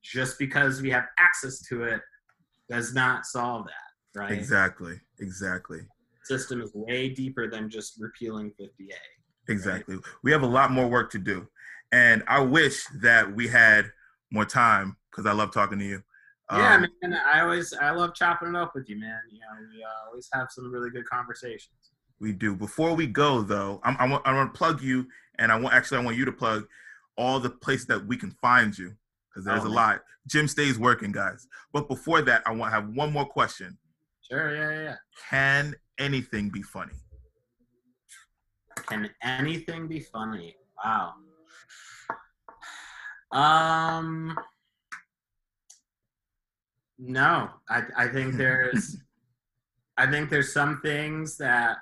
[0.03, 2.01] just because we have access to it
[2.69, 4.31] does not solve that, right?
[4.33, 5.01] Exactly.
[5.21, 5.81] Exactly.
[6.25, 8.93] System is way deeper than just repealing 50A.
[9.49, 9.97] Exactly.
[10.23, 11.49] We have a lot more work to do.
[11.93, 13.87] And I wish that we had
[14.31, 16.03] more time because I love talking to you.
[16.53, 17.19] yeah, Um, man.
[17.27, 19.19] I always I love chopping it up with you, man.
[19.31, 21.91] You know, we uh, always have some really good conversations.
[22.21, 22.55] We do.
[22.55, 25.07] Before we go, though, I'm, I want I want to plug you,
[25.39, 26.67] and I want actually I want you to plug
[27.17, 28.95] all the places that we can find you
[29.31, 29.75] because there's Oh, a man.
[29.75, 30.01] lot.
[30.29, 31.49] Jim stays working, guys.
[31.73, 33.79] But before that, I want to have one more question.
[34.31, 34.97] Sure, yeah, yeah, yeah.
[35.29, 36.95] Can anything be funny?
[38.87, 40.57] Can anything be funny?
[40.85, 41.15] Wow.
[43.33, 44.39] Um.
[46.99, 48.97] No, I I think there's,
[49.97, 51.79] I think there's some things that,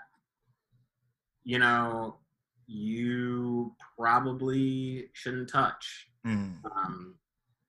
[1.42, 2.18] you know,
[2.66, 6.08] you probably shouldn't touch.
[6.26, 7.16] Mm, Um,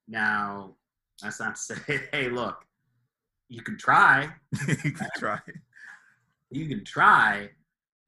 [0.08, 0.76] now,
[1.22, 2.64] that's not to say, hey, look,
[3.50, 4.30] you can try,
[4.68, 5.40] you can try.
[6.52, 7.50] you can try,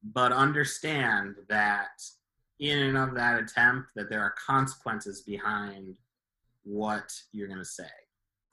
[0.04, 1.90] but understand that
[2.60, 5.96] in and of that attempt, that there are consequences behind
[6.64, 7.84] what you're going to say,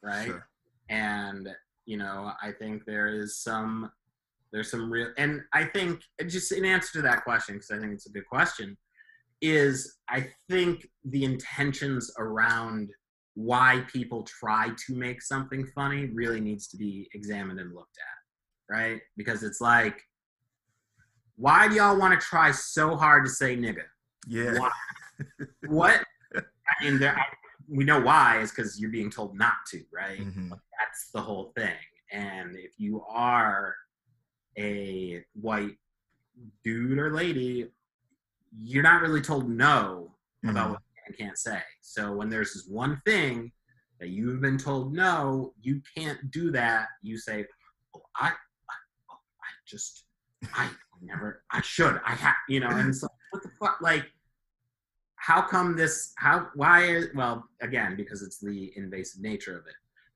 [0.02, 0.26] right?
[0.26, 0.48] Sure.
[0.88, 1.48] And
[1.88, 3.90] you know, I think there is some,
[4.52, 7.94] there's some real, and I think just in answer to that question, because I think
[7.94, 8.76] it's a good question,
[9.40, 12.90] is I think the intentions around
[13.38, 18.74] why people try to make something funny really needs to be examined and looked at,
[18.74, 19.00] right?
[19.16, 20.02] Because it's like,
[21.36, 23.84] why do y'all want to try so hard to say nigga?
[24.26, 24.58] Yeah.
[24.58, 24.70] Why?
[25.68, 26.02] what?
[26.34, 26.42] I
[26.82, 27.22] mean, there, I,
[27.68, 30.18] we know why is because you're being told not to, right?
[30.18, 30.50] Mhm.
[30.50, 31.76] That's the whole thing.
[32.10, 33.76] And if you are
[34.58, 35.76] a white
[36.64, 37.70] dude or lady,
[38.50, 41.60] you're not really told no about What you can and can't say.
[41.80, 43.52] So when there's this one thing
[44.00, 46.88] that you've been told no, you can't do that.
[47.02, 47.44] You say,
[47.94, 48.74] "Oh, I, I,
[49.10, 50.04] oh, I just,
[50.54, 50.68] I
[51.02, 54.06] never, I should, I have, you know." And so, what the fuck, like,
[55.16, 56.12] how come this?
[56.16, 56.48] How?
[56.54, 56.84] Why?
[56.84, 59.74] Is, well, again, because it's the invasive nature of it.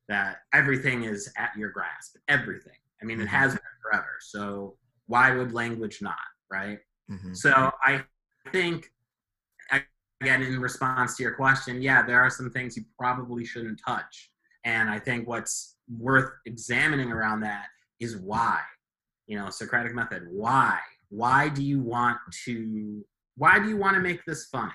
[0.09, 2.16] That everything is at your grasp.
[2.28, 2.76] Everything.
[3.01, 3.28] I mean, it Mhm.
[3.28, 4.16] has been forever.
[4.20, 4.76] So
[5.07, 6.16] why would language not?
[6.51, 6.80] Right.
[7.11, 7.36] Mhm.
[7.36, 8.05] So I
[8.53, 8.93] think,
[10.22, 14.30] again, in response to your question, yeah, there are some things you probably shouldn't touch
[14.64, 17.66] And I think what's worth examining around that
[18.00, 18.60] is why.
[19.26, 20.28] You know, Socratic method.
[20.30, 20.78] Why?
[21.10, 23.04] Why do you want to?
[23.36, 24.72] Why do you want to make this funny?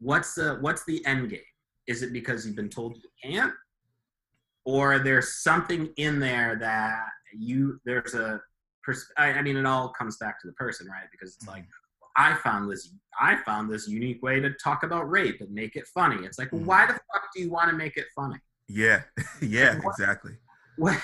[0.00, 1.40] What's the What's the end game?
[1.86, 3.52] Is it because you've been told you can't,
[4.64, 7.00] or there's something in there that
[7.36, 8.40] you there's a
[9.16, 11.56] I, I mean it all comes back to the person right because it's mm-hmm.
[11.56, 11.64] like
[12.18, 12.82] i found this
[13.20, 16.50] i found this unique way to talk about rape and make it funny it's like
[16.50, 16.64] Mhm.
[16.68, 18.38] why the fuck do you want to make it funny
[18.68, 19.00] Yeah,
[19.40, 20.34] yeah, Like, what- exactly.
[20.76, 21.00] what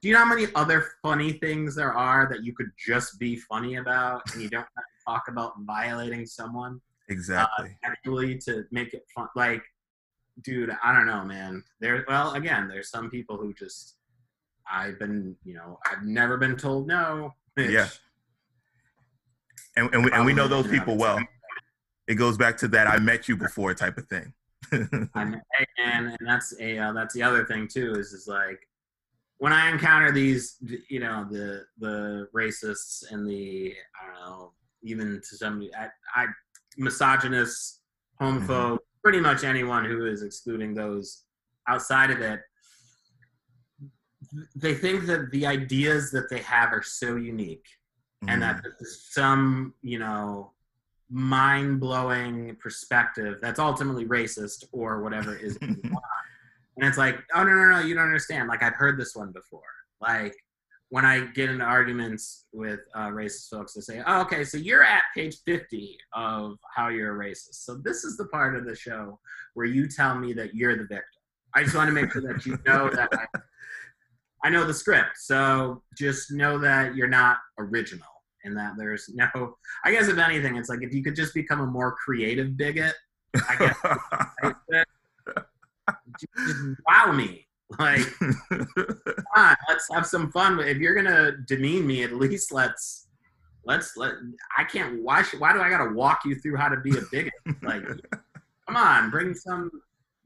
[0.00, 3.32] do you know how many other funny things there are that you could just be
[3.50, 7.76] funny about and you don't have to talk about violating someone Exactly.
[7.84, 9.62] actually to make it fun like
[10.42, 13.96] dude i don't know man there well again there's some people who just
[14.70, 17.88] i've been you know i've never been told no which- Yeah.
[19.78, 21.18] And and we, and we know those people well.
[22.06, 24.32] It goes back to that I met you before type of thing.
[25.14, 25.40] And
[25.78, 28.58] and that's a uh, that's the other thing too is is like
[29.38, 30.56] when I encounter these
[30.88, 34.52] you know the the racists and the I don't know
[34.82, 36.26] even to some I, I
[36.76, 37.80] misogynists
[38.20, 41.24] homophobe pretty much anyone who is excluding those
[41.68, 42.40] outside of it
[44.56, 47.66] they think that the ideas that they have are so unique
[48.26, 50.50] and that there's some you know
[51.10, 55.96] mind-blowing perspective that's ultimately racist or whatever is and
[56.78, 58.48] it's like oh no no no you don't understand.
[58.48, 59.62] Like i've heard this one before.
[60.00, 60.34] Like
[60.90, 64.82] when i get into arguments with uh, racist folks they say oh, okay so you're
[64.82, 67.64] at page 50 of how you're a racist.
[67.64, 69.18] So this is the part of the show
[69.54, 71.22] where you tell me that you're the victim.
[71.54, 73.38] I just want to make sure that you know that I,
[74.44, 78.06] I know the script so just know that you're not original
[78.44, 81.60] and that there's no I guess if anything, it's like if you could just become
[81.60, 82.94] a more creative bigot,
[83.48, 83.76] I guess
[86.20, 87.46] just wow me.
[87.78, 88.00] Like,
[88.48, 88.66] come
[89.36, 90.58] on, let's have some fun.
[90.60, 93.08] If you're gonna demean me, at least let's
[93.64, 94.14] let's let.
[94.56, 95.02] I can't.
[95.02, 95.40] Why should?
[95.40, 97.34] Why do I gotta walk you through how to be a bigot?
[97.62, 97.84] Like,
[98.66, 99.70] come on, bring some.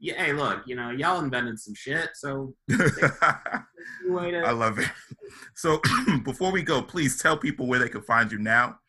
[0.03, 4.89] Yeah, hey, look, you know, y'all invented some shit, so I love it.
[5.55, 5.79] So
[6.25, 8.79] before we go, please tell people where they can find you now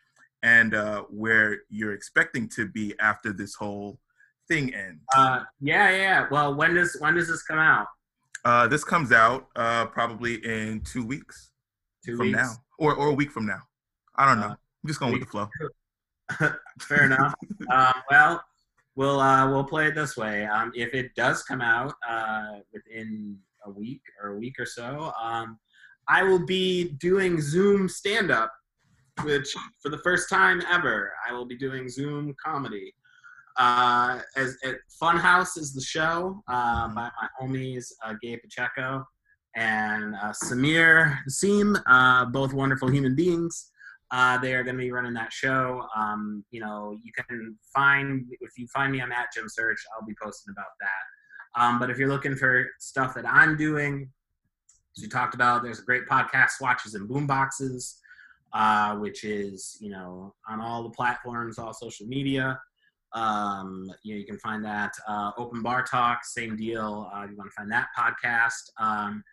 [0.43, 4.01] and uh, where you're expecting to be after this whole
[4.49, 5.05] thing ends.
[5.17, 6.27] Uh, yeah, yeah.
[6.33, 7.87] Well, when does when does this come out?
[8.45, 11.53] Uh, this comes out uh, probably in two weeks
[12.05, 12.39] Two from weeks.
[12.39, 13.61] now, or or a week from now.
[14.17, 14.47] I don't know.
[14.47, 15.49] Uh, I'm just going with the flow.
[16.81, 17.35] Fair enough.
[17.73, 18.45] um, well,
[18.97, 20.45] we'll uh, we'll play it this way.
[20.47, 25.13] Um, if it does come out uh, within a week or a week or so,
[25.21, 25.59] um,
[26.09, 28.53] I will be doing Zoom stand up,
[29.23, 32.95] which for the first time ever, I will be doing Zoom comedy.
[33.57, 34.57] Uh, as
[35.01, 39.05] Funhouse is the show uh, by my homies uh, Gabe Pacheco
[39.55, 43.71] and uh, Samir Seem, uh, both wonderful human beings.
[44.15, 45.85] Uh, they are going to be running that show.
[45.97, 50.07] Um, you know, you can find if you find me I'm at Jim Search, I'll
[50.07, 51.61] be posting about that.
[51.61, 54.09] Um, but if you're looking for stuff that I'm doing,
[54.97, 57.95] as we talked about, there's a great podcast, Swatches and Boomboxes,
[58.53, 62.61] uh, which is you know on all the platforms, all social media.
[63.15, 67.11] Um, you know, you can find that uh, Open Bar Talk, same deal.
[67.13, 68.71] Uh, you want to find that podcast.
[68.79, 69.25] Um,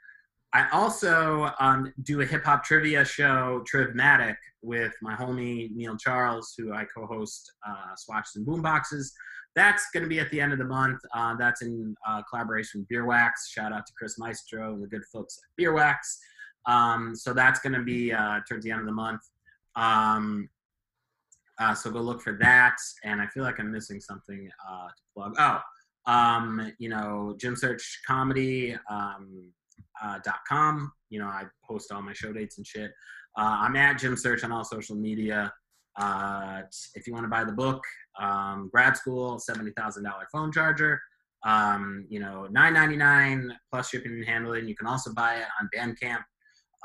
[0.53, 6.53] I also um, do a hip hop trivia show, Trivmatic, with my homie Neil Charles,
[6.57, 9.11] who I co-host uh, Swatches and Boomboxes.
[9.55, 10.99] That's going to be at the end of the month.
[11.13, 13.31] Uh, that's in uh, collaboration with BierWax.
[13.49, 15.97] Shout out to Chris Maestro and the good folks at BierWax.
[16.65, 19.21] Um, so that's going to be uh, towards the end of the month.
[19.75, 20.49] Um,
[21.59, 22.77] uh, so go look for that.
[23.03, 25.35] And I feel like I'm missing something uh, to plug.
[25.39, 25.59] Oh,
[26.11, 28.75] um, you know, Jim Search Comedy.
[30.03, 30.91] Uh, com.
[31.09, 32.91] You know, I post all my show dates and shit.
[33.37, 35.51] Uh, I'm at Jim Search on all social media.
[35.97, 36.61] Uh,
[36.95, 37.81] if you want to buy the book,
[38.19, 41.01] um, grad school, seventy thousand dollar phone charger.
[41.43, 44.67] Um, you know, nine ninety nine plus shipping and handling.
[44.67, 46.23] You can also buy it on Bandcamp.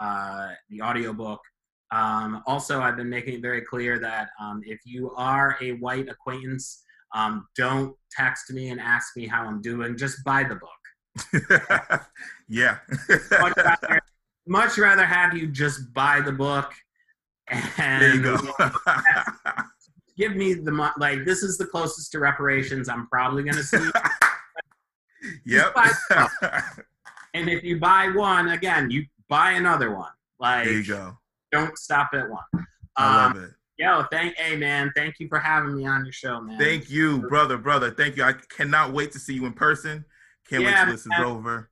[0.01, 1.41] Uh, the audiobook.
[1.93, 6.09] Um, also, I've been making it very clear that um, if you are a white
[6.09, 6.83] acquaintance,
[7.15, 9.97] um, don't text me and ask me how I'm doing.
[9.97, 10.71] Just buy the book
[12.49, 12.79] yeah.
[13.41, 14.01] much, rather,
[14.47, 16.73] much rather have you just buy the book
[17.49, 18.39] and there you go.
[20.17, 23.63] give me the mo- like this is the closest to reparations i'm probably going to
[23.63, 23.91] see
[25.45, 25.75] yep.
[27.35, 30.11] and if you buy one again you buy another one
[30.41, 31.17] like there you go.
[31.53, 33.51] don't stop at one I um, love it.
[33.79, 37.29] yo thank hey man thank you for having me on your show man Thank you,
[37.29, 37.91] brother, brother.
[37.91, 38.23] Thank you.
[38.23, 40.05] I cannot wait to see you in person.
[40.49, 41.71] Can't Yeah, wait till this is over.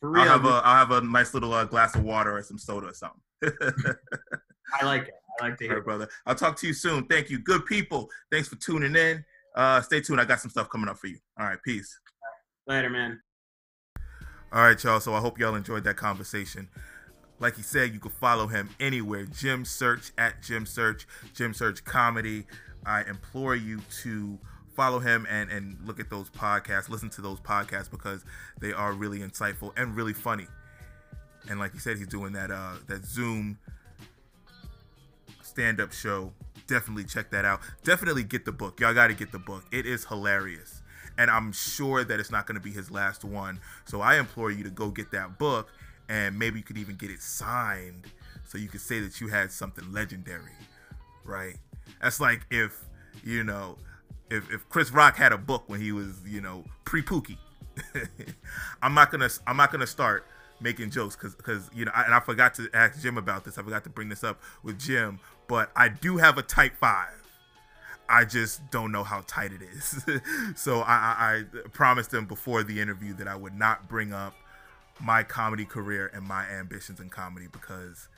[0.00, 2.42] For real, I'll have a I'll have a nice little uh, glass of water or
[2.42, 3.20] some soda or something.
[4.80, 5.14] I like it.
[5.40, 5.76] I like to hear.
[5.76, 6.08] right, brother.
[6.26, 7.04] I'll talk to you soon.
[7.04, 7.38] Thank you.
[7.38, 8.08] Good people.
[8.30, 9.24] Thanks for tuning in.
[9.56, 10.20] Uh, stay tuned.
[10.20, 11.18] I got some stuff coming up for you.
[11.38, 11.98] All right, peace.
[12.66, 13.20] Later, man.
[14.52, 15.00] All right, y'all.
[15.00, 16.68] So I hope y'all enjoyed that conversation.
[17.40, 19.24] Like he said, you can follow him anywhere.
[19.24, 22.46] Jim Search at Jim Search, Jim Search Comedy.
[22.84, 24.38] I implore you to
[24.78, 28.24] follow him and and look at those podcasts, listen to those podcasts because
[28.60, 30.46] they are really insightful and really funny.
[31.50, 33.58] And like he said, he's doing that uh that Zoom
[35.42, 36.32] stand up show.
[36.68, 37.60] Definitely check that out.
[37.82, 38.78] Definitely get the book.
[38.78, 39.64] Y'all got to get the book.
[39.72, 40.82] It is hilarious.
[41.16, 43.58] And I'm sure that it's not going to be his last one.
[43.84, 45.70] So I implore you to go get that book
[46.08, 48.04] and maybe you could even get it signed
[48.44, 50.52] so you could say that you had something legendary.
[51.24, 51.56] Right?
[52.00, 52.84] That's like if,
[53.24, 53.78] you know,
[54.30, 57.38] if, if Chris Rock had a book when he was, you know, pre Pookie.
[58.82, 60.26] I'm not gonna I'm not gonna start
[60.60, 63.58] making jokes because because you know I, and I forgot to ask Jim about this.
[63.58, 67.14] I forgot to bring this up with Jim, but I do have a tight five.
[68.08, 70.04] I just don't know how tight it is.
[70.56, 74.34] so I, I, I promised him before the interview that I would not bring up
[74.98, 78.08] my comedy career and my ambitions in comedy because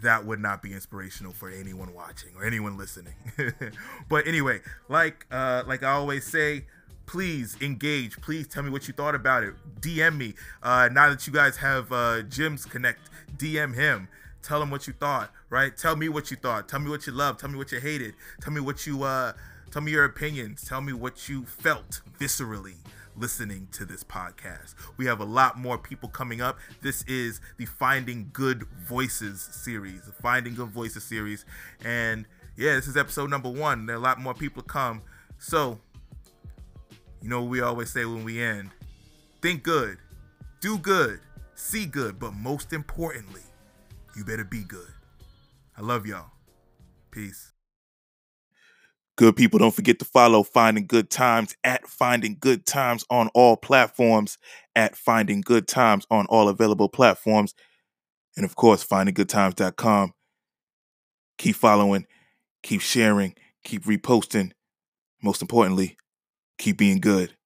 [0.00, 3.14] that would not be inspirational for anyone watching or anyone listening.
[4.08, 6.64] but anyway, like uh, like I always say,
[7.06, 8.20] please engage.
[8.20, 9.54] Please tell me what you thought about it.
[9.80, 10.34] DM me.
[10.62, 13.00] Uh, now that you guys have uh, Jim's Connect,
[13.36, 14.08] DM him.
[14.42, 15.30] Tell him what you thought.
[15.50, 15.76] Right?
[15.76, 16.68] Tell me what you thought.
[16.68, 17.40] Tell me what you loved.
[17.40, 18.14] Tell me what you hated.
[18.40, 19.34] Tell me what you uh,
[19.70, 20.64] tell me your opinions.
[20.64, 22.76] Tell me what you felt viscerally
[23.16, 24.74] listening to this podcast.
[24.96, 26.58] We have a lot more people coming up.
[26.80, 31.44] This is the Finding Good Voices series, the Finding Good Voices series.
[31.84, 33.86] And yeah, this is episode number one.
[33.86, 35.02] There are a lot more people to come.
[35.38, 35.80] So,
[37.20, 38.70] you know we always say when we end
[39.42, 39.98] think good,
[40.60, 41.18] do good,
[41.56, 43.42] see good, but most importantly,
[44.16, 44.92] you better be good.
[45.76, 46.30] I love y'all.
[47.10, 47.51] Peace.
[49.16, 53.56] Good people, don't forget to follow Finding Good Times at Finding Good Times on all
[53.56, 54.38] platforms,
[54.74, 57.54] at Finding Good Times on all available platforms,
[58.36, 60.14] and of course, findinggoodtimes.com.
[61.36, 62.06] Keep following,
[62.62, 63.34] keep sharing,
[63.64, 64.52] keep reposting.
[65.22, 65.98] Most importantly,
[66.58, 67.36] keep being good.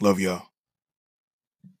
[0.00, 0.53] Love y'all.